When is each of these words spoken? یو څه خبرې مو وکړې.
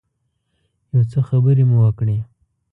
یو 0.93 1.03
څه 1.11 1.19
خبرې 1.29 1.63
مو 1.69 1.77
وکړې. 1.83 2.17